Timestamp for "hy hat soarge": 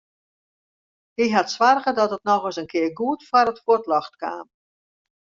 1.19-1.91